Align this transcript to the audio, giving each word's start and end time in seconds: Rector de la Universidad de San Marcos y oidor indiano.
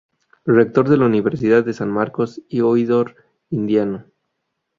Rector 0.47 0.89
de 0.89 0.97
la 0.97 1.05
Universidad 1.05 1.63
de 1.63 1.73
San 1.73 1.91
Marcos 1.91 2.41
y 2.49 2.61
oidor 2.61 3.17
indiano. 3.51 4.05